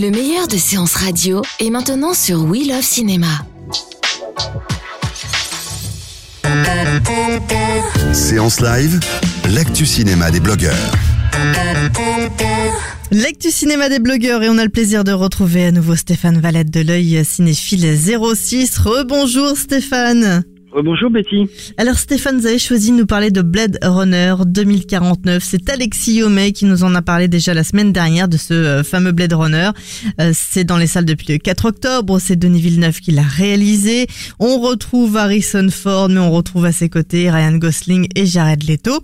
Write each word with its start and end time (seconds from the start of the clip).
Le 0.00 0.10
meilleur 0.10 0.48
de 0.48 0.56
séances 0.56 0.94
radio 0.94 1.42
est 1.58 1.68
maintenant 1.68 2.14
sur 2.14 2.42
We 2.44 2.66
Love 2.66 2.80
Cinéma. 2.80 3.26
Séance 8.14 8.62
live, 8.62 8.98
l'actu 9.50 9.84
cinéma 9.84 10.30
des 10.30 10.40
blogueurs. 10.40 10.92
L'actu 13.10 13.50
cinéma 13.50 13.90
des 13.90 13.98
blogueurs 13.98 14.42
et 14.42 14.48
on 14.48 14.56
a 14.56 14.64
le 14.64 14.70
plaisir 14.70 15.04
de 15.04 15.12
retrouver 15.12 15.66
à 15.66 15.70
nouveau 15.70 15.96
Stéphane 15.96 16.40
Valette 16.40 16.70
de 16.70 16.80
l'œil 16.80 17.22
cinéphile 17.22 17.94
06. 17.94 18.78
Rebonjour 18.78 19.54
Stéphane. 19.54 20.44
Euh, 20.74 20.82
bonjour 20.82 21.10
Betty. 21.10 21.48
Alors 21.78 21.96
Stéphane, 21.96 22.38
vous 22.38 22.46
avez 22.46 22.58
choisi 22.58 22.92
de 22.92 22.96
nous 22.96 23.06
parler 23.06 23.30
de 23.30 23.42
Blade 23.42 23.78
Runner 23.82 24.34
2049. 24.46 25.42
C'est 25.42 25.68
Alexis 25.68 26.18
Yomé 26.18 26.52
qui 26.52 26.64
nous 26.64 26.84
en 26.84 26.94
a 26.94 27.02
parlé 27.02 27.28
déjà 27.28 27.54
la 27.54 27.64
semaine 27.64 27.92
dernière 27.92 28.28
de 28.28 28.36
ce 28.36 28.54
euh, 28.54 28.82
fameux 28.84 29.12
Blade 29.12 29.32
Runner. 29.32 29.70
Euh, 30.20 30.30
c'est 30.32 30.64
dans 30.64 30.76
les 30.76 30.86
salles 30.86 31.04
depuis 31.04 31.26
le 31.32 31.38
4 31.38 31.64
octobre. 31.66 32.18
C'est 32.20 32.36
Denis 32.36 32.60
Villeneuve 32.60 33.00
qui 33.00 33.10
l'a 33.10 33.22
réalisé. 33.22 34.06
On 34.38 34.60
retrouve 34.60 35.16
Harrison 35.16 35.68
Ford, 35.70 36.08
mais 36.08 36.20
on 36.20 36.30
retrouve 36.30 36.64
à 36.64 36.72
ses 36.72 36.88
côtés 36.88 37.30
Ryan 37.30 37.56
Gosling 37.56 38.06
et 38.14 38.26
Jared 38.26 38.62
Leto. 38.68 39.00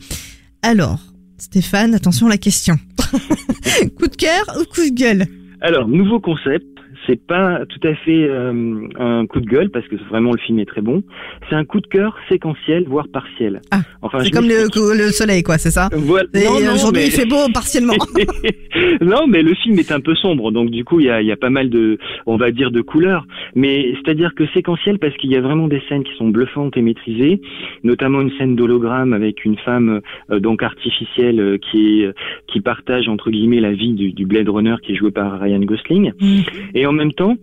Alors, 0.62 1.00
Stéphane, 1.38 1.94
attention 1.94 2.26
à 2.26 2.30
la 2.30 2.38
question. 2.38 2.76
coup 3.98 4.06
de 4.06 4.16
cœur 4.16 4.44
ou 4.60 4.64
coup 4.64 4.88
de 4.88 4.94
gueule? 4.94 5.26
Alors, 5.60 5.88
nouveau 5.88 6.20
concept. 6.20 6.75
C'est 7.06 7.20
pas 7.24 7.60
tout 7.66 7.86
à 7.86 7.94
fait 7.94 8.28
euh, 8.28 8.88
un 8.98 9.26
coup 9.26 9.40
de 9.40 9.46
gueule 9.46 9.70
parce 9.70 9.86
que 9.88 9.96
vraiment 10.08 10.32
le 10.32 10.38
film 10.38 10.58
est 10.58 10.66
très 10.66 10.80
bon. 10.80 11.02
C'est 11.48 11.54
un 11.54 11.64
coup 11.64 11.80
de 11.80 11.86
cœur 11.86 12.16
séquentiel, 12.28 12.84
voire 12.88 13.08
partiel. 13.08 13.60
Ah, 13.70 13.80
enfin, 14.02 14.18
C'est 14.20 14.30
comme 14.30 14.48
le, 14.48 15.10
soleil, 15.10 15.42
quoi, 15.42 15.58
c'est 15.58 15.70
ça 15.70 15.88
Voilà. 15.92 16.28
Non, 16.34 16.72
Aujourd'hui, 16.74 17.02
mais- 17.02 17.06
il 17.06 17.12
fait 17.12 17.26
beau 17.26 17.46
partiellement. 17.52 17.94
non, 19.00 19.26
mais 19.28 19.42
le 19.42 19.54
film 19.54 19.78
est 19.78 19.92
un 19.92 20.00
peu 20.00 20.14
sombre, 20.14 20.50
donc 20.50 20.70
du 20.70 20.84
coup, 20.84 21.00
il 21.00 21.06
y 21.06 21.10
a, 21.10 21.22
il 21.22 21.26
y 21.26 21.32
a 21.32 21.36
pas 21.36 21.50
mal 21.50 21.70
de, 21.70 21.98
on 22.26 22.36
va 22.36 22.50
dire, 22.50 22.70
de 22.70 22.80
couleurs. 22.80 23.26
Mais 23.54 23.94
c'est-à-dire 23.94 24.34
que 24.34 24.46
séquentiel 24.48 24.98
parce 24.98 25.16
qu'il 25.16 25.30
y 25.30 25.36
a 25.36 25.40
vraiment 25.40 25.68
des 25.68 25.82
scènes 25.88 26.04
qui 26.04 26.14
sont 26.16 26.28
bluffantes 26.28 26.76
et 26.76 26.82
maîtrisées, 26.82 27.40
notamment 27.84 28.20
une 28.20 28.30
scène 28.38 28.56
d'hologramme 28.56 29.12
avec 29.12 29.44
une 29.44 29.56
femme 29.58 30.00
euh, 30.30 30.40
donc 30.40 30.62
artificielle 30.62 31.40
euh, 31.40 31.58
qui 31.58 32.02
est, 32.02 32.10
qui 32.46 32.60
partage 32.60 33.08
entre 33.08 33.30
guillemets 33.30 33.60
la 33.60 33.72
vie 33.72 33.92
du, 33.92 34.12
du 34.12 34.26
Blade 34.26 34.48
Runner 34.48 34.76
qui 34.82 34.92
est 34.92 34.96
joué 34.96 35.10
par 35.10 35.40
Ryan 35.40 35.60
Gosling. 35.60 36.12
Mm. 36.20 36.40
Et 36.74 36.86
en 36.86 36.92
même 36.96 37.12
temps, 37.12 37.36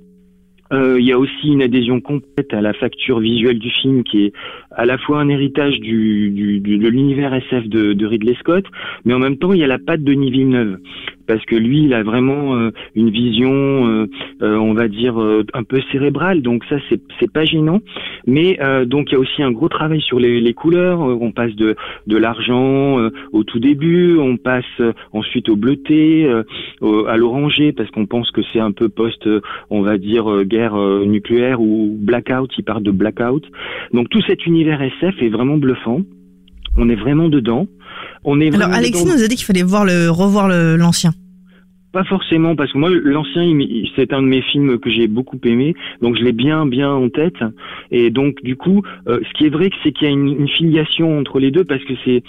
euh, 0.73 0.99
il 0.99 1.05
y 1.05 1.11
a 1.11 1.19
aussi 1.19 1.47
une 1.49 1.61
adhésion 1.61 2.01
complète 2.01 2.53
à 2.53 2.61
la 2.61 2.73
facture 2.73 3.19
visuelle 3.19 3.59
du 3.59 3.69
film 3.69 4.03
qui 4.03 4.25
est 4.25 4.33
à 4.71 4.85
la 4.85 4.97
fois 4.97 5.19
un 5.19 5.29
héritage 5.29 5.79
de 5.79 6.89
l'univers 6.89 7.33
SF 7.33 7.67
de, 7.67 7.93
de 7.93 8.05
Ridley 8.05 8.35
Scott, 8.39 8.65
mais 9.05 9.13
en 9.13 9.19
même 9.19 9.37
temps 9.37 9.53
il 9.53 9.59
y 9.59 9.63
a 9.63 9.67
la 9.67 9.77
patte 9.77 10.01
de 10.01 10.13
Denis 10.13 10.31
Villeneuve 10.31 10.79
parce 11.27 11.43
que 11.45 11.55
lui 11.55 11.83
il 11.83 11.93
a 11.93 12.03
vraiment 12.03 12.55
euh, 12.55 12.71
une 12.95 13.09
vision, 13.09 13.51
euh, 13.51 14.07
euh, 14.41 14.55
on 14.57 14.73
va 14.73 14.87
dire 14.87 15.21
euh, 15.21 15.45
un 15.53 15.63
peu 15.63 15.81
cérébrale, 15.91 16.41
donc 16.41 16.63
ça 16.65 16.77
c'est 16.89 17.01
c'est 17.19 17.31
pas 17.31 17.45
gênant. 17.45 17.81
Mais 18.27 18.57
euh, 18.61 18.85
donc 18.85 19.11
il 19.11 19.13
y 19.13 19.15
a 19.15 19.19
aussi 19.19 19.43
un 19.43 19.51
gros 19.51 19.69
travail 19.69 20.01
sur 20.01 20.19
les, 20.19 20.39
les 20.41 20.53
couleurs. 20.53 21.01
Euh, 21.01 21.17
On 21.19 21.31
passe 21.31 21.55
de 21.55 21.75
de 22.07 22.17
l'argent 22.17 23.09
au 23.31 23.43
tout 23.43 23.59
début, 23.59 24.17
on 24.17 24.37
passe 24.37 24.81
ensuite 25.13 25.49
au 25.49 25.55
bleuté, 25.55 26.27
à 27.07 27.17
l'orangé 27.17 27.71
parce 27.71 27.89
qu'on 27.91 28.05
pense 28.05 28.29
que 28.31 28.41
c'est 28.51 28.59
un 28.59 28.71
peu 28.71 28.89
post, 28.89 29.27
on 29.69 29.81
va 29.81 29.97
dire 29.97 30.43
guerre 30.43 30.75
nucléaire 31.05 31.61
ou 31.61 31.95
blackout. 31.97 32.51
Il 32.57 32.63
part 32.63 32.81
de 32.81 32.91
blackout. 32.91 33.45
Donc 33.93 34.09
tout 34.09 34.21
cet 34.27 34.45
univers 34.45 34.81
SF 34.81 35.21
est 35.21 35.29
vraiment 35.29 35.57
bluffant. 35.57 36.01
On 36.77 36.89
est 36.89 36.95
vraiment 36.95 37.29
dedans. 37.29 37.67
On 38.23 38.39
est 38.41 38.53
Alors 38.53 38.69
Alexis 38.73 39.03
dedans. 39.03 39.15
nous 39.15 39.23
a 39.23 39.27
dit 39.27 39.35
qu'il 39.35 39.45
fallait 39.45 39.63
voir 39.63 39.85
le 39.85 40.09
revoir 40.09 40.47
le- 40.47 40.75
l'ancien. 40.75 41.13
Pas 41.93 42.03
forcément, 42.05 42.55
parce 42.55 42.73
que 42.73 42.79
moi, 42.79 42.89
l'ancien, 42.89 43.43
c'est 43.95 44.13
un 44.13 44.23
de 44.23 44.27
mes 44.27 44.41
films 44.41 44.79
que 44.79 44.89
j'ai 44.89 45.07
beaucoup 45.07 45.37
aimé, 45.45 45.75
donc 46.01 46.17
je 46.17 46.23
l'ai 46.23 46.31
bien, 46.31 46.65
bien 46.65 46.91
en 46.91 47.07
tête. 47.09 47.37
Et 47.91 48.09
donc, 48.09 48.41
du 48.41 48.55
coup, 48.55 48.81
euh, 49.07 49.19
ce 49.27 49.33
qui 49.37 49.45
est 49.45 49.49
vrai, 49.49 49.69
c'est 49.83 49.91
qu'il 49.91 50.07
y 50.07 50.09
a 50.09 50.13
une, 50.13 50.27
une 50.27 50.47
filiation 50.47 51.19
entre 51.19 51.37
les 51.37 51.51
deux, 51.51 51.63
parce 51.63 51.83
que 51.83 51.93
c'est 52.03 52.23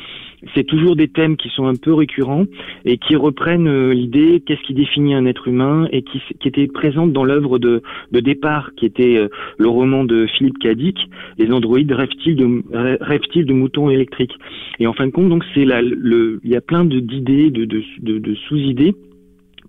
c'est 0.55 0.65
toujours 0.65 0.97
des 0.97 1.09
thèmes 1.09 1.39
qui 1.39 1.49
sont 1.49 1.67
un 1.67 1.77
peu 1.77 1.95
récurrents 1.95 2.45
et 2.85 2.99
qui 2.99 3.17
reprennent 3.17 3.67
euh, 3.67 3.95
l'idée 3.95 4.43
qu'est-ce 4.45 4.61
qui 4.61 4.75
définit 4.75 5.15
un 5.15 5.25
être 5.25 5.49
humain 5.49 5.89
et 5.91 6.03
qui, 6.03 6.21
qui 6.39 6.49
était 6.49 6.67
présente 6.67 7.15
dans 7.15 7.25
l'œuvre 7.25 7.59
de, 7.59 7.81
de 8.13 8.21
départ, 8.21 8.71
qui 8.77 8.85
était 8.85 9.17
euh, 9.17 9.29
le 9.57 9.69
roman 9.69 10.05
de 10.05 10.27
Philippe 10.27 10.59
Cadic, 10.59 10.99
Les 11.39 11.51
androïdes 11.51 11.91
rêvent-ils 11.91 12.37
de, 12.37 12.45
rê- 12.77 12.99
rêvent-ils 13.01 13.47
de 13.47 13.55
moutons 13.55 13.89
électriques? 13.89 14.37
Et 14.79 14.87
en 14.87 14.93
fin 14.93 15.07
de 15.07 15.13
compte, 15.13 15.31
donc 15.31 15.43
c'est 15.55 15.65
le, 15.65 16.41
il 16.45 16.51
y 16.51 16.57
a 16.57 16.61
plein 16.61 16.85
d'idées, 16.85 17.49
de, 17.49 17.65
de, 17.65 18.19
de 18.19 18.35
sous-idées 18.35 18.95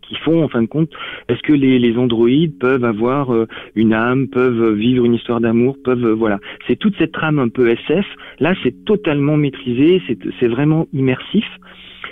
qui 0.08 0.16
font 0.16 0.44
en 0.44 0.48
fin 0.48 0.62
de 0.62 0.68
compte 0.68 0.90
est-ce 1.30 1.42
que 1.42 1.54
les, 1.54 1.80
les 1.80 1.98
androïdes 1.98 2.58
peuvent 2.60 2.86
avoir 2.86 3.34
euh, 3.34 3.48
une 3.76 3.94
âme, 3.94 4.28
peuvent 4.28 4.74
vivre 4.74 5.06
une 5.06 5.16
histoire 5.16 5.42
d'amour, 5.42 5.78
peuvent 5.84 6.06
euh, 6.06 6.14
voilà. 6.14 6.40
C'est 6.68 6.78
toute 6.78 6.96
cette 6.98 7.12
trame 7.12 7.40
un 7.40 7.50
peu 7.50 7.70
SF. 7.70 8.06
Là, 8.40 8.54
c'est 8.64 8.86
totalement 8.86 9.38
maîtrisé, 9.38 10.02
c'est 10.40 10.48
vraiment 10.48 10.88
immersif. 10.94 11.46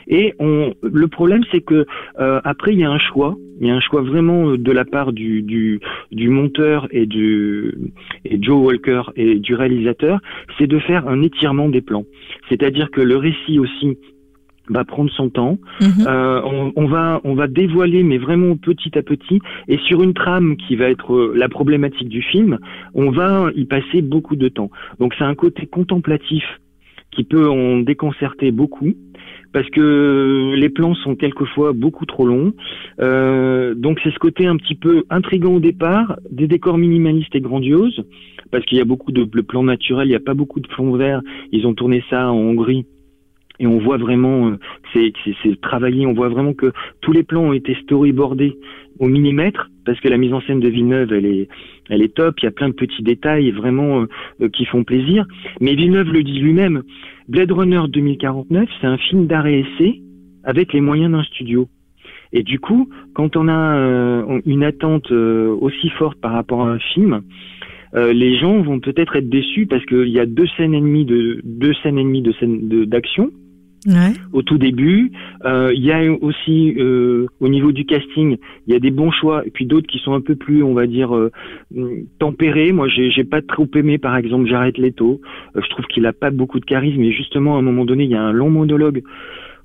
Et 0.08 0.34
on, 0.40 0.74
le 0.82 1.08
problème, 1.08 1.44
c'est 1.52 1.62
que 1.62 1.86
euh, 2.20 2.42
après, 2.44 2.74
il 2.74 2.80
y 2.80 2.84
a 2.84 2.90
un 2.90 3.00
choix. 3.00 3.36
Il 3.62 3.68
y 3.68 3.72
a 3.72 3.76
un 3.76 3.80
choix 3.80 4.02
vraiment 4.02 4.50
euh, 4.50 4.58
de 4.58 4.72
la 4.72 4.86
part 4.86 5.14
du, 5.14 5.42
du, 5.42 5.80
du 6.12 6.30
monteur 6.30 6.88
et 6.92 7.06
du 7.06 7.74
et 8.26 8.42
Joe 8.42 8.66
Walker 8.66 9.04
et 9.16 9.36
du 9.36 9.56
réalisateur, 9.56 10.20
c'est 10.58 10.68
de 10.68 10.80
faire 10.80 11.08
un 11.08 11.22
étirement 11.22 11.70
des 11.70 11.82
plans. 11.82 12.06
C'est-à-dire 12.50 12.92
que 12.92 13.02
le 13.02 13.18
récit 13.18 13.60
aussi 13.60 13.98
va 14.70 14.86
prendre 14.86 15.12
son 15.12 15.30
temps. 15.30 15.58
Mhm. 15.82 16.06
Euh, 16.08 16.42
on, 16.44 16.74
on 16.76 16.86
va 16.88 17.22
on 17.24 17.36
va 17.36 17.48
dévoiler, 17.48 18.04
mais 18.04 18.18
vraiment 18.18 18.56
petit 18.56 18.98
à 18.98 19.02
petit, 19.02 19.40
et 19.68 19.78
sur 19.80 20.04
une 20.04 20.14
trame 20.14 20.56
qui 20.58 20.76
va 20.76 20.90
être 20.90 21.14
euh, 21.14 21.34
la 21.36 21.50
problématique 21.50 22.10
du 22.10 22.22
film, 22.22 22.60
on 22.94 23.12
va 23.12 23.50
y 23.56 23.66
passer 23.66 24.02
beaucoup 24.02 24.36
de 24.36 24.48
temps. 24.48 24.72
Donc 25.00 25.14
c'est 25.18 25.26
un 25.26 25.36
côté 25.36 25.66
contemplatif 25.66 26.44
qui 27.12 27.24
peut 27.24 27.48
en 27.48 27.80
déconcerter 27.80 28.52
beaucoup 28.52 28.94
parce 29.54 29.70
que 29.70 30.56
les 30.58 30.70
plans 30.70 30.96
sont 30.96 31.16
quelquefois 31.16 31.74
beaucoup 31.74 32.06
trop 32.06 32.26
longs. 32.26 32.54
Euh, 33.00 33.76
donc 33.76 34.00
c'est 34.04 34.12
ce 34.12 34.18
côté 34.18 34.48
un 34.48 34.58
petit 34.58 34.76
peu 34.76 35.04
intrigant 35.12 35.54
au 35.54 35.60
départ, 35.60 36.18
des 36.32 36.48
décors 36.48 36.80
minimalistes 36.80 37.36
et 37.36 37.40
grandioses, 37.40 38.04
parce 38.52 38.66
qu'il 38.66 38.80
y 38.80 38.82
a 38.82 38.86
beaucoup 38.86 39.12
de, 39.12 39.24
de 39.24 39.42
plans 39.42 39.64
naturels, 39.64 40.08
il 40.08 40.10
n'y 40.10 40.16
a 40.16 40.20
pas 40.20 40.34
beaucoup 40.34 40.60
de 40.60 40.68
plans 40.68 40.92
verts. 40.94 41.22
Ils 41.52 41.68
ont 41.68 41.76
tourné 41.76 42.04
ça 42.10 42.32
en 42.32 42.36
Hongrie. 42.36 42.86
Et 43.60 43.68
on 43.68 43.78
voit 43.78 43.98
vraiment, 43.98 44.50
euh, 44.50 44.58
c'est 44.92 45.14
c'est- 45.44 45.62
travaillé, 45.62 46.06
on 46.06 46.14
voit 46.14 46.30
vraiment 46.30 46.54
que 46.54 46.72
tous 47.02 47.12
les 47.12 47.24
plans 47.24 47.44
ont 47.44 47.54
été 47.54 47.76
storyboardés 47.84 48.58
au 49.00 49.08
millimètre, 49.08 49.70
parce 49.86 50.00
que 50.00 50.08
la 50.08 50.18
mise 50.18 50.34
en 50.34 50.42
scène 50.42 50.60
de 50.60 50.70
Villeneuve, 50.70 51.14
elle 51.14 51.26
est, 51.26 51.48
elle 51.90 52.02
est 52.02 52.14
top, 52.16 52.36
il 52.42 52.46
y 52.46 52.48
a 52.48 52.52
plein 52.52 52.70
de 52.70 52.74
petits 52.74 53.04
détails 53.04 53.52
vraiment 53.52 54.02
euh, 54.02 54.06
euh, 54.42 54.50
qui 54.50 54.66
font 54.66 54.84
plaisir. 54.84 55.26
Mais 55.62 55.76
Villeneuve 55.76 56.12
le 56.12 56.24
dit 56.24 56.40
lui-même, 56.40 56.84
Blade 57.28 57.52
Runner 57.52 57.82
2049, 57.88 58.70
c'est 58.82 58.88
un 58.88 58.98
film 58.98 59.28
d'arrêt 59.28 59.60
essai 59.60 60.02
avec 60.44 60.74
les 60.74 60.82
moyens 60.82 61.12
d'un 61.12 61.24
studio. 61.24 61.68
Et 62.34 62.42
du 62.44 62.60
coup, 62.60 62.90
quand 63.14 63.38
on 63.38 63.48
a 63.48 64.26
une 64.46 64.64
attente 64.64 65.12
aussi 65.12 65.90
forte 65.90 66.20
par 66.20 66.32
rapport 66.32 66.64
à 66.64 66.72
un 66.72 66.80
film, 66.80 67.22
les 67.96 68.38
gens 68.40 68.60
vont 68.62 68.80
peut-être 68.80 69.16
être 69.16 69.30
déçus 69.30 69.68
parce 69.68 69.86
qu'il 69.86 70.10
y 70.10 70.20
a 70.20 70.26
deux 70.26 70.48
scènes 70.58 70.74
et 70.74 70.82
demie 70.82 71.06
de 71.06 71.42
deux 71.44 71.74
scènes 71.84 72.00
et 72.00 72.04
demie 72.04 72.24
de 72.24 72.32
scènes 72.34 72.68
d'action 72.86 73.30
Ouais. 73.86 74.14
au 74.32 74.42
tout 74.44 74.58
début. 74.58 75.12
Euh, 75.46 75.72
Il 75.76 75.84
y 75.84 75.92
a 75.92 76.00
aussi 76.22 76.74
euh, 76.78 77.26
au 77.42 77.50
niveau 77.50 77.72
du 77.74 77.84
casting, 77.86 78.38
il 78.68 78.74
y 78.74 78.76
a 78.76 78.80
des 78.80 78.92
bons 78.92 79.12
choix 79.12 79.46
et 79.46 79.50
puis 79.50 79.66
d'autres 79.66 79.88
qui 79.88 80.00
sont 80.00 80.14
un 80.14 80.22
peu 80.22 80.36
plus, 80.36 80.64
on 80.64 80.74
va 80.74 80.88
dire, 80.88 81.14
euh, 81.16 81.32
tempérés. 82.20 82.72
Moi, 82.72 82.88
j'ai 82.88 83.12
j'ai 83.12 83.24
pas 83.24 83.42
trop 83.42 83.68
aimé, 83.76 83.98
par 83.98 84.16
exemple, 84.16 84.48
Jared 84.48 84.78
Leto. 84.78 85.22
Je 85.56 85.68
trouve 85.70 85.86
qu'il 85.88 86.06
a 86.06 86.14
pas 86.14 86.32
beaucoup 86.32 86.60
de 86.60 86.66
charisme 86.66 87.02
et 87.02 87.12
justement, 87.12 87.56
à 87.56 87.60
un 87.60 87.62
moment 87.62 87.86
donné, 87.86 88.06
il 88.06 88.10
y 88.12 88.16
a 88.16 88.22
un 88.22 88.32
long 88.32 88.50
monologue. 88.50 89.04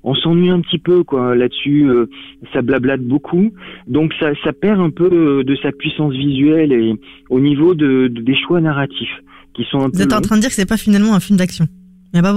On 0.03 0.15
s'ennuie 0.15 0.49
un 0.49 0.61
petit 0.61 0.79
peu 0.79 1.03
quoi 1.03 1.35
là-dessus, 1.35 1.83
euh, 1.89 2.05
ça 2.53 2.61
blablate 2.61 3.01
beaucoup, 3.01 3.51
donc 3.87 4.13
ça, 4.17 4.31
ça 4.45 4.53
perd 4.53 4.79
un 4.79 4.91
peu 4.91 5.09
euh, 5.11 5.43
de 5.43 5.55
sa 5.57 5.73
puissance 5.73 6.13
visuelle 6.13 6.71
et 6.71 6.93
au 7.29 7.41
niveau 7.41 7.75
de, 7.75 8.07
de- 8.07 8.21
des 8.21 8.35
choix 8.35 8.61
narratifs 8.61 9.21
qui 9.53 9.65
sont 9.69 9.79
un 9.79 9.87
Vous 9.87 9.91
peu 9.91 10.03
êtes 10.03 10.13
en 10.13 10.21
train 10.21 10.37
de 10.37 10.41
dire 10.41 10.49
que 10.51 10.55
c'est 10.55 10.65
pas 10.69 10.77
finalement 10.77 11.15
un 11.15 11.19
film 11.19 11.37
d'action. 11.37 11.65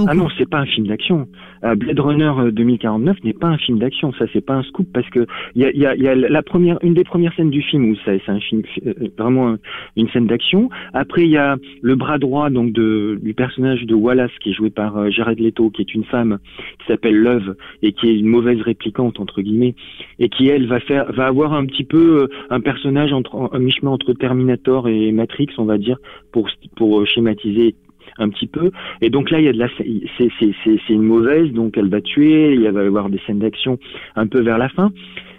Ah 0.07 0.13
non, 0.13 0.27
c'est 0.37 0.47
pas 0.47 0.59
un 0.59 0.65
film 0.65 0.85
d'action. 0.87 1.27
Euh, 1.63 1.73
Blade 1.75 1.99
Runner 1.99 2.31
euh, 2.37 2.51
2049 2.51 3.23
n'est 3.23 3.33
pas 3.33 3.47
un 3.47 3.57
film 3.57 3.79
d'action. 3.79 4.13
Ça, 4.13 4.25
c'est 4.31 4.45
pas 4.45 4.53
un 4.53 4.63
scoop 4.63 4.87
parce 4.93 5.09
que 5.09 5.25
il 5.55 5.63
y 5.63 5.65
a, 5.65 5.71
y, 5.73 5.85
a, 5.87 5.95
y 5.95 6.07
a 6.07 6.13
la 6.15 6.43
première, 6.43 6.77
une 6.83 6.93
des 6.93 7.03
premières 7.03 7.33
scènes 7.35 7.49
du 7.49 7.61
film 7.63 7.89
où 7.89 7.95
c'est 8.05 8.21
un 8.27 8.39
film 8.39 8.61
euh, 8.85 8.93
vraiment 9.17 9.49
un- 9.53 9.59
une 9.95 10.07
scène 10.09 10.27
d'action. 10.27 10.69
Après, 10.93 11.23
il 11.23 11.29
y 11.29 11.37
a 11.37 11.57
le 11.81 11.95
bras 11.95 12.19
droit 12.19 12.49
donc 12.51 12.71
de 12.71 13.19
du 13.23 13.33
personnage 13.33 13.83
de 13.85 13.95
Wallace 13.95 14.31
qui 14.41 14.51
est 14.51 14.53
joué 14.53 14.69
par 14.69 14.95
euh, 14.97 15.09
Jared 15.09 15.39
Leto, 15.39 15.69
qui 15.71 15.81
est 15.81 15.93
une 15.95 16.03
femme 16.03 16.37
qui 16.79 16.85
s'appelle 16.87 17.15
Love 17.17 17.55
et 17.81 17.93
qui 17.93 18.09
est 18.09 18.15
une 18.19 18.27
mauvaise 18.27 18.61
réplicante 18.61 19.19
entre 19.19 19.41
guillemets 19.41 19.73
et 20.19 20.29
qui 20.29 20.49
elle 20.49 20.67
va 20.67 20.79
faire, 20.81 21.11
va 21.13 21.25
avoir 21.27 21.53
un 21.53 21.65
petit 21.65 21.83
peu 21.83 22.23
euh, 22.23 22.27
un 22.51 22.59
personnage 22.61 23.11
entre 23.11 23.49
un 23.51 23.59
mi-chemin 23.59 23.91
entre 23.91 24.13
Terminator 24.13 24.87
et 24.87 25.11
Matrix, 25.11 25.47
on 25.57 25.65
va 25.65 25.77
dire, 25.79 25.97
pour 26.31 26.47
pour 26.75 26.99
euh, 26.99 27.05
schématiser 27.05 27.75
un 28.17 28.29
petit 28.29 28.47
peu. 28.47 28.71
Et 29.01 29.09
donc 29.09 29.31
là, 29.31 29.39
il 29.39 29.45
y 29.45 29.47
a 29.49 29.53
de 29.53 29.59
la, 29.59 29.69
c'est 29.77 29.87
c'est 30.17 30.29
c'est 30.63 30.79
c'est 30.87 30.93
une 30.93 31.03
mauvaise, 31.03 31.51
donc 31.51 31.77
elle 31.77 31.89
va 31.89 32.01
tuer. 32.01 32.53
Il 32.53 32.69
va 32.69 32.83
y 32.83 32.87
avoir 32.87 33.09
des 33.09 33.19
scènes 33.25 33.39
d'action 33.39 33.77
un 34.15 34.27
peu 34.27 34.41
vers 34.41 34.57
la 34.57 34.69
fin, 34.69 34.91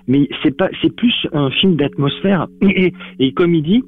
mais 0.06 0.28
c'est 0.42 0.56
pas, 0.56 0.68
c'est 0.82 0.94
plus 0.94 1.14
un 1.32 1.50
film 1.50 1.76
d'atmosphère. 1.76 2.46
Et, 2.62 2.92
et 3.18 3.32
comme 3.32 3.54
il 3.54 3.62
dit, 3.62 3.82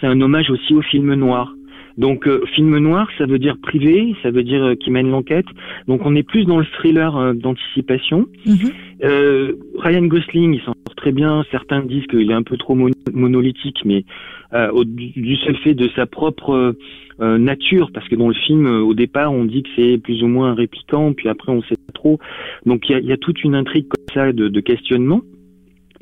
c'est 0.00 0.06
un 0.06 0.20
hommage 0.20 0.50
aussi 0.50 0.74
au 0.74 0.82
film 0.82 1.14
noir. 1.14 1.52
Donc 1.96 2.26
euh, 2.26 2.44
film 2.54 2.76
noir, 2.78 3.08
ça 3.18 3.26
veut 3.26 3.38
dire 3.38 3.56
privé, 3.62 4.14
ça 4.22 4.30
veut 4.30 4.42
dire 4.42 4.62
euh, 4.64 4.74
qui 4.74 4.90
mène 4.90 5.10
l'enquête. 5.10 5.46
Donc 5.86 6.00
on 6.04 6.14
est 6.16 6.22
plus 6.24 6.44
dans 6.44 6.58
le 6.58 6.64
thriller 6.64 7.16
euh, 7.16 7.34
d'anticipation. 7.34 8.26
Mhm. 8.46 8.72
Euh, 9.04 9.52
Ryan 9.78 10.06
Gosling, 10.06 10.54
il 10.54 10.60
s'en 10.60 10.74
sort 10.86 10.94
très 10.96 11.12
bien. 11.12 11.44
Certains 11.50 11.82
disent 11.82 12.06
qu'il 12.06 12.30
est 12.30 12.34
un 12.34 12.42
peu 12.42 12.56
trop 12.56 12.74
mon- 12.74 12.90
monolithique, 13.12 13.78
mais 13.84 14.04
euh, 14.54 14.70
au- 14.72 14.84
du 14.84 15.36
seul 15.36 15.56
fait 15.58 15.74
de 15.74 15.88
sa 15.94 16.06
propre 16.06 16.74
euh, 17.20 17.38
nature, 17.38 17.90
parce 17.94 18.08
que 18.08 18.16
dans 18.16 18.26
le 18.28 18.34
film, 18.34 18.66
euh, 18.66 18.80
au 18.80 18.92
départ, 18.94 19.32
on 19.32 19.44
dit 19.44 19.62
que 19.62 19.68
c'est 19.76 19.98
plus 19.98 20.22
ou 20.24 20.26
moins 20.26 20.50
un 20.50 20.54
répliquant, 20.54 21.12
puis 21.12 21.28
après, 21.28 21.52
on 21.52 21.62
sait 21.62 21.76
pas 21.86 21.92
trop. 21.92 22.18
Donc 22.66 22.88
il 22.88 22.92
y 22.92 22.94
a, 22.96 23.00
y 23.00 23.12
a 23.12 23.16
toute 23.16 23.44
une 23.44 23.54
intrigue 23.54 23.86
comme 23.86 24.04
ça 24.14 24.32
de, 24.32 24.48
de 24.48 24.60
questionnement. 24.60 25.20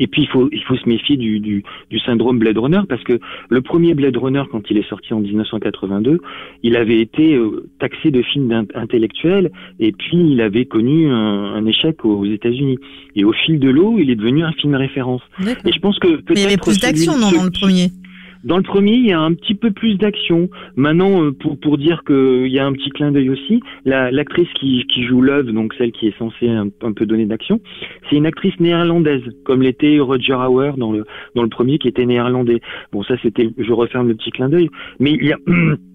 Et 0.02 0.08
puis 0.08 0.22
il 0.22 0.28
faut 0.28 0.48
il 0.50 0.62
faut 0.64 0.76
se 0.76 0.88
méfier 0.88 1.16
du, 1.16 1.38
du, 1.38 1.62
du 1.88 2.00
syndrome 2.00 2.40
Blade 2.40 2.58
Runner 2.58 2.80
parce 2.88 3.04
que 3.04 3.20
le 3.48 3.62
premier 3.62 3.94
Blade 3.94 4.16
Runner 4.16 4.42
quand 4.50 4.62
il 4.68 4.76
est 4.76 4.88
sorti 4.88 5.14
en 5.14 5.20
1982, 5.20 6.18
il 6.64 6.74
avait 6.74 7.00
été 7.00 7.36
euh, 7.36 7.70
taxé 7.78 8.10
de 8.10 8.20
film 8.20 8.66
intellectuel 8.74 9.52
et 9.78 9.92
puis 9.92 10.32
il 10.32 10.40
avait 10.40 10.64
connu 10.64 11.08
un, 11.08 11.54
un 11.54 11.64
échec 11.66 12.04
aux 12.04 12.24
États-Unis. 12.24 12.78
Et 13.14 13.22
au 13.22 13.32
fil 13.32 13.60
de 13.60 13.70
l'eau, 13.70 14.00
il 14.00 14.10
est 14.10 14.16
devenu 14.16 14.42
un 14.42 14.52
film 14.52 14.74
référence. 14.74 15.22
Et 15.64 15.72
je 15.72 15.78
pense 15.78 16.00
que 16.00 16.08
peut-être 16.08 16.38
il 16.38 16.42
y 16.42 16.46
avait 16.46 16.56
plus 16.56 16.80
d'action 16.80 17.12
dans 17.16 17.30
le 17.30 17.50
premier. 17.52 17.90
Dans 18.44 18.56
le 18.56 18.62
premier, 18.62 18.94
il 18.94 19.06
y 19.06 19.12
a 19.12 19.20
un 19.20 19.34
petit 19.34 19.54
peu 19.54 19.70
plus 19.70 19.96
d'action. 19.96 20.48
Maintenant, 20.76 21.22
euh, 21.24 21.32
pour 21.32 21.58
pour 21.58 21.78
dire 21.78 22.02
que 22.04 22.44
il 22.46 22.52
y 22.52 22.58
a 22.58 22.66
un 22.66 22.72
petit 22.72 22.90
clin 22.90 23.12
d'œil 23.12 23.30
aussi, 23.30 23.60
la- 23.84 24.10
l'actrice 24.10 24.48
qui 24.54 24.84
qui 24.92 25.04
joue 25.04 25.20
Love, 25.22 25.52
donc 25.52 25.74
celle 25.74 25.92
qui 25.92 26.08
est 26.08 26.18
censée 26.18 26.48
un, 26.48 26.68
un 26.82 26.92
peu 26.92 27.06
donner 27.06 27.26
d'action, 27.26 27.60
c'est 28.08 28.16
une 28.16 28.26
actrice 28.26 28.58
néerlandaise, 28.60 29.22
comme 29.44 29.62
l'était 29.62 29.98
Roger 30.00 30.34
Hauer 30.34 30.72
dans 30.76 30.92
le 30.92 31.04
dans 31.34 31.42
le 31.42 31.48
premier 31.48 31.78
qui 31.78 31.88
était 31.88 32.06
néerlandais. 32.06 32.60
Bon, 32.92 33.02
ça 33.02 33.14
c'était, 33.22 33.50
je 33.58 33.72
referme 33.72 34.08
le 34.08 34.14
petit 34.14 34.30
clin 34.30 34.48
d'œil, 34.48 34.68
mais 34.98 35.12
il 35.12 35.24
y 35.24 35.32
a 35.32 35.38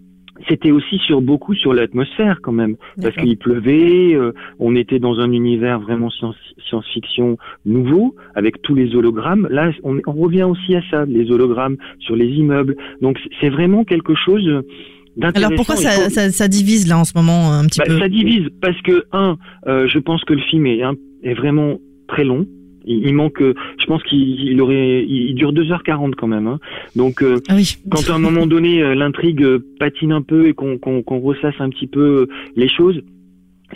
C'était 0.47 0.71
aussi 0.71 0.97
sur 0.99 1.21
beaucoup 1.21 1.53
sur 1.55 1.73
l'atmosphère 1.73 2.39
quand 2.41 2.51
même, 2.51 2.75
parce 3.01 3.15
qu'il 3.15 3.37
pleuvait, 3.37 4.13
euh, 4.13 4.33
on 4.59 4.75
était 4.75 4.99
dans 4.99 5.19
un 5.19 5.31
univers 5.31 5.79
vraiment 5.79 6.09
science- 6.09 6.35
science-fiction 6.69 7.37
nouveau, 7.65 8.15
avec 8.35 8.61
tous 8.61 8.75
les 8.75 8.95
hologrammes. 8.95 9.47
Là, 9.49 9.71
on, 9.83 9.99
on 10.05 10.13
revient 10.13 10.43
aussi 10.43 10.75
à 10.75 10.81
ça, 10.89 11.05
les 11.05 11.31
hologrammes 11.31 11.77
sur 11.99 12.15
les 12.15 12.27
immeubles. 12.27 12.75
Donc 13.01 13.19
c'est 13.41 13.49
vraiment 13.49 13.83
quelque 13.83 14.13
chose 14.15 14.45
d'intéressant. 15.15 15.47
Alors 15.47 15.55
pourquoi 15.55 15.75
ça, 15.75 16.09
ça, 16.09 16.29
ça 16.29 16.47
divise 16.47 16.87
là 16.87 16.99
en 16.99 17.03
ce 17.03 17.13
moment 17.15 17.51
un 17.51 17.65
petit 17.65 17.79
bah, 17.79 17.85
peu? 17.87 17.99
ça 17.99 18.07
divise 18.07 18.47
parce 18.61 18.79
que 18.81 19.05
un, 19.11 19.37
euh, 19.67 19.87
je 19.87 19.99
pense 19.99 20.23
que 20.23 20.33
le 20.33 20.41
film 20.41 20.65
est, 20.67 20.81
est 21.23 21.33
vraiment 21.33 21.79
très 22.07 22.23
long. 22.23 22.45
Il, 22.87 23.05
il 23.07 23.13
manque, 23.13 23.41
euh, 23.41 23.53
je 23.79 23.85
pense 23.85 24.01
qu'il 24.03 24.19
il 24.19 24.61
aurait, 24.61 25.03
il, 25.07 25.35
dure 25.35 25.53
2h40 25.53 26.13
quand 26.15 26.27
même. 26.27 26.47
Hein. 26.47 26.59
Donc 26.95 27.21
euh, 27.21 27.39
Ah 27.49 27.55
oui. 27.55 27.75
quand 27.91 28.09
à 28.09 28.15
un 28.15 28.19
moment 28.19 28.47
donné 28.47 28.81
euh, 28.81 28.95
l'intrigue 28.95 29.43
euh, 29.43 29.59
patine 29.79 30.11
un 30.11 30.21
peu 30.21 30.47
et 30.47 30.53
qu'on 30.53 30.77
qu'on 30.77 31.03
qu'on 31.03 31.19
ressasse 31.19 31.55
un 31.59 31.69
petit 31.69 31.87
peu 31.87 32.27
les 32.55 32.69
choses, 32.69 33.01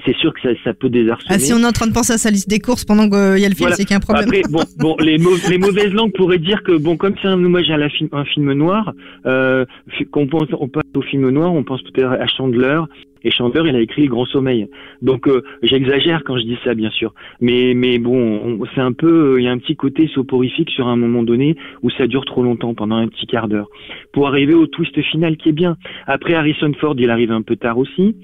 c'est 0.05 0.15
sûr 0.15 0.33
que 0.33 0.39
ça, 0.41 0.49
ça 0.63 0.73
peut 0.73 0.87
désarçonner. 0.89 1.35
Ah, 1.35 1.39
si 1.39 1.51
on 1.53 1.59
est 1.59 1.65
en 1.65 1.71
train 1.73 1.87
de 1.87 1.91
penser 1.93 2.13
à 2.13 2.17
sa 2.17 2.31
liste 2.31 2.49
des 2.49 2.59
courses 2.59 2.85
pendant 2.85 3.09
qu'il 3.09 3.41
y 3.41 3.45
a 3.45 3.49
le 3.49 3.55
film, 3.55 3.67
Voilà. 3.67 3.75
c'est 3.75 3.83
qu'il 3.83 3.91
y 3.91 3.93
a 3.93 3.97
un 3.97 3.99
problème. 3.99 4.23
Après, 4.25 4.41
bon, 4.49 4.63
bon, 4.79 4.95
les, 5.01 5.17
mau- 5.17 5.35
les 5.49 5.57
mauvaises 5.57 5.91
langues 5.93 6.13
pourraient 6.13 6.39
dire 6.39 6.63
que 6.63 6.77
bon, 6.77 6.95
comme 6.95 7.13
c'est 7.21 7.27
un 7.27 7.43
hommage 7.43 7.69
à 7.69 7.75
la 7.77 7.89
film, 7.89 8.07
un 8.13 8.23
film 8.23 8.53
noir, 8.53 8.93
euh, 9.25 9.65
qu'on 10.11 10.27
pense, 10.27 10.47
on 10.57 10.69
pense 10.69 10.83
au 10.95 11.01
film 11.01 11.29
noir, 11.29 11.53
on 11.53 11.63
pense 11.65 11.81
peut-être 11.83 12.09
à 12.11 12.25
Chandler. 12.27 12.79
Et 13.23 13.31
Chandler, 13.31 13.61
il 13.67 13.75
a 13.75 13.81
écrit 13.81 14.03
Le 14.03 14.09
Grand 14.09 14.25
Sommeil. 14.25 14.67
Donc, 15.01 15.27
euh, 15.27 15.43
j'exagère 15.61 16.23
quand 16.23 16.37
je 16.37 16.43
dis 16.43 16.57
ça, 16.63 16.73
bien 16.73 16.89
sûr. 16.89 17.13
Mais, 17.39 17.73
mais 17.75 17.99
bon, 17.99 18.39
on- 18.43 18.65
c'est 18.73 18.81
un 18.81 18.93
peu, 18.93 19.33
euh, 19.35 19.39
il 19.39 19.43
y 19.43 19.47
a 19.47 19.51
un 19.51 19.57
petit 19.59 19.75
côté 19.75 20.07
soporifique 20.07 20.69
sur 20.71 20.87
un 20.87 20.95
moment 20.95 21.23
donné 21.23 21.55
où 21.83 21.89
ça 21.91 22.07
dure 22.07 22.25
trop 22.25 22.43
longtemps, 22.43 22.73
pendant 22.73 22.95
un 22.95 23.07
petit 23.07 23.27
quart 23.27 23.47
d'heure, 23.47 23.67
pour 24.13 24.27
arriver 24.27 24.53
au 24.53 24.65
twist 24.67 24.99
final 25.03 25.37
qui 25.37 25.49
est 25.49 25.53
bien. 25.53 25.77
Après, 26.07 26.33
Harrison 26.33 26.71
Ford, 26.79 26.95
il 26.97 27.09
arrive 27.09 27.31
un 27.31 27.41
peu 27.43 27.55
tard 27.55 27.77
aussi. 27.77 28.15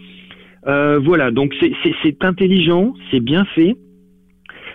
Euh, 0.67 0.99
voilà, 0.99 1.31
donc 1.31 1.55
c'est- 1.59 2.23
intelligent, 2.23 2.93
c'est 3.11 3.19
bien 3.19 3.45
fait. 3.45 3.75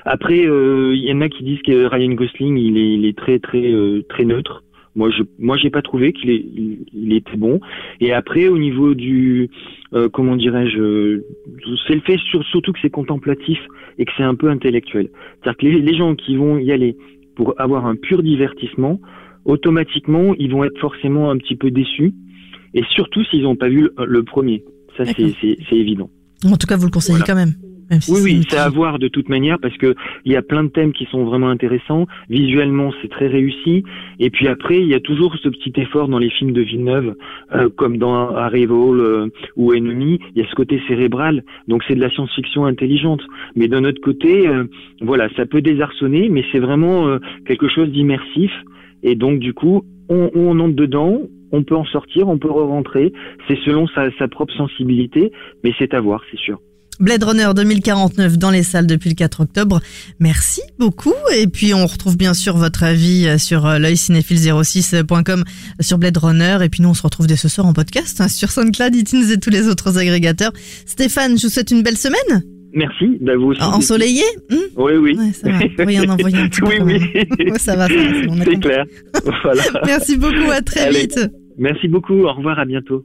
Après, 0.04 0.38
il 0.38 1.04
y 1.04 1.12
en 1.12 1.20
a 1.20 1.28
qui 1.28 1.42
disent 1.44 1.62
que 1.62 1.86
Ryan 1.86 2.12
Gosling, 2.14 2.56
il 2.56 2.76
est, 2.78 2.94
il 2.94 3.04
est 3.04 3.16
très 3.16 3.38
très 3.38 3.72
très 4.08 4.24
neutre. 4.24 4.62
Moi, 4.94 5.10
je 5.10 5.22
moi 5.38 5.56
j'ai 5.56 5.70
pas 5.70 5.80
trouvé 5.82 6.12
qu'il 6.12 6.28
est, 6.30 6.36
il, 6.54 6.84
il 6.92 7.12
était 7.14 7.36
bon. 7.36 7.60
Et 8.00 8.12
après, 8.12 8.48
au 8.48 8.58
niveau 8.58 8.94
du 8.94 9.48
euh, 9.94 10.08
comment 10.08 10.36
dirais-je, 10.36 11.20
c'est 11.86 11.94
le 11.94 12.00
fait 12.02 12.18
sur- 12.18 12.44
surtout 12.44 12.72
que 12.72 12.78
c'est 12.82 12.90
contemplatif 12.90 13.58
et 13.98 14.04
que 14.04 14.12
c'est 14.16 14.22
un 14.22 14.34
peu 14.34 14.48
intellectuel. 14.50 15.08
C'est-à-dire 15.42 15.56
que 15.58 15.66
les, 15.66 15.80
les 15.80 15.96
gens 15.96 16.14
qui 16.14 16.36
vont 16.36 16.58
y 16.58 16.72
aller 16.72 16.96
pour 17.36 17.58
avoir 17.58 17.86
un 17.86 17.96
pur 17.96 18.22
divertissement, 18.22 19.00
automatiquement, 19.46 20.34
ils 20.38 20.50
vont 20.50 20.64
être 20.64 20.78
forcément 20.78 21.30
un 21.30 21.36
petit 21.38 21.56
peu 21.56 21.70
déçus. 21.70 22.12
Et 22.74 22.82
surtout 22.90 23.22
s'ils 23.24 23.42
n'ont 23.42 23.56
pas 23.56 23.68
vu 23.68 23.82
le, 23.82 23.94
le 24.06 24.22
premier. 24.22 24.62
Ça, 24.96 25.04
c'est 25.04 25.76
évident. 25.76 26.10
En 26.44 26.56
tout 26.56 26.66
cas, 26.66 26.76
vous 26.76 26.86
le 26.86 26.90
conseillez 26.90 27.18
Voilà. 27.18 27.26
quand 27.32 27.38
même. 27.38 27.54
Si 28.00 28.10
Oui, 28.12 28.20
oui, 28.22 28.46
c'est 28.48 28.58
à 28.58 28.68
voir 28.68 28.98
de 28.98 29.08
toute 29.08 29.28
manière 29.28 29.58
parce 29.58 29.76
que 29.76 29.94
il 30.24 30.32
y 30.32 30.36
a 30.36 30.42
plein 30.42 30.64
de 30.64 30.68
thèmes 30.68 30.92
qui 30.92 31.06
sont 31.06 31.24
vraiment 31.24 31.48
intéressants. 31.48 32.06
Visuellement, 32.28 32.92
c'est 33.00 33.08
très 33.08 33.26
réussi. 33.26 33.84
Et 34.18 34.30
puis 34.30 34.48
après, 34.48 34.78
il 34.78 34.86
y 34.86 34.94
a 34.94 35.00
toujours 35.00 35.36
ce 35.42 35.48
petit 35.48 35.72
effort 35.76 36.08
dans 36.08 36.18
les 36.18 36.30
films 36.30 36.52
de 36.52 36.62
Villeneuve, 36.62 37.14
euh, 37.54 37.68
comme 37.76 37.98
dans 37.98 38.34
Arrival 38.34 39.00
euh, 39.00 39.26
ou 39.56 39.72
Enemy. 39.72 40.18
Il 40.34 40.42
y 40.42 40.44
a 40.44 40.48
ce 40.48 40.54
côté 40.54 40.80
cérébral. 40.88 41.44
Donc 41.68 41.82
c'est 41.86 41.94
de 41.94 42.00
la 42.00 42.10
science-fiction 42.10 42.64
intelligente. 42.64 43.22
Mais 43.56 43.68
d'un 43.68 43.84
autre 43.84 44.00
côté, 44.00 44.48
euh, 44.48 44.64
voilà, 45.00 45.28
ça 45.36 45.46
peut 45.46 45.60
désarçonner, 45.60 46.28
mais 46.28 46.44
c'est 46.52 46.60
vraiment 46.60 47.18
quelque 47.46 47.68
chose 47.68 47.90
d'immersif. 47.90 48.52
Et 49.02 49.14
donc 49.14 49.38
du 49.38 49.52
coup, 49.54 49.82
on, 50.08 50.30
on 50.34 50.58
entre 50.60 50.74
dedans. 50.74 51.22
On 51.54 51.64
peut 51.64 51.76
en 51.76 51.84
sortir, 51.84 52.28
on 52.28 52.38
peut 52.38 52.50
re-rentrer. 52.50 53.12
C'est 53.46 53.58
selon 53.66 53.86
sa, 53.88 54.10
sa 54.18 54.26
propre 54.26 54.54
sensibilité, 54.54 55.32
mais 55.62 55.72
c'est 55.78 55.92
à 55.92 56.00
voir, 56.00 56.22
c'est 56.30 56.38
sûr. 56.38 56.58
Blade 57.00 57.24
Runner 57.24 57.48
2049 57.54 58.38
dans 58.38 58.50
les 58.50 58.62
salles 58.62 58.86
depuis 58.86 59.08
le 59.10 59.14
4 59.14 59.40
octobre. 59.40 59.80
Merci 60.20 60.60
beaucoup. 60.78 61.14
Et 61.34 61.46
puis, 61.46 61.74
on 61.74 61.86
retrouve 61.86 62.16
bien 62.16 62.34
sûr 62.34 62.56
votre 62.56 62.82
avis 62.84 63.26
euh, 63.26 63.38
sur 63.38 63.66
euh, 63.66 63.78
l'œilcinéphile06.com 63.78 65.44
sur 65.80 65.98
Blade 65.98 66.16
Runner. 66.18 66.58
Et 66.62 66.68
puis, 66.68 66.82
nous, 66.82 66.90
on 66.90 66.94
se 66.94 67.02
retrouve 67.02 67.26
dès 67.26 67.36
ce 67.36 67.48
soir 67.48 67.66
en 67.66 67.72
podcast 67.72 68.20
hein, 68.20 68.28
sur 68.28 68.50
SoundCloud, 68.50 68.94
iTunes 68.94 69.24
et 69.30 69.38
tous 69.38 69.50
les 69.50 69.68
autres 69.68 69.98
agrégateurs. 69.98 70.52
Stéphane, 70.86 71.38
je 71.38 71.46
vous 71.46 71.52
souhaite 71.52 71.70
une 71.70 71.82
belle 71.82 71.98
semaine. 71.98 72.42
Merci, 72.74 73.18
bah 73.20 73.36
vous 73.36 73.48
aussi. 73.48 73.62
Ensoleillée 73.62 74.22
Hum 74.50 74.58
Oui, 74.76 74.92
oui. 74.94 75.16
Ouais, 75.18 75.32
ça 75.32 75.50
va. 75.50 75.58
Oui, 75.84 75.98
on 76.00 76.04
en 76.08 76.14
envoie 76.14 76.30
un 76.34 76.48
petit 76.48 76.60
peu 76.60 76.82
oui, 76.82 76.98
oui. 77.38 77.50
Ouais, 77.50 77.58
ça 77.58 77.76
va, 77.76 77.86
ça 77.86 77.94
va, 77.94 78.44
c'est 78.44 78.50
a 78.50 78.56
clair. 78.56 78.84
voilà. 79.42 79.62
Merci 79.84 80.16
beaucoup, 80.16 80.50
à 80.50 80.62
très 80.62 80.80
Allez. 80.80 81.00
vite. 81.00 81.20
Merci 81.58 81.88
beaucoup. 81.88 82.14
Au 82.14 82.32
revoir, 82.32 82.58
à 82.58 82.64
bientôt. 82.64 83.04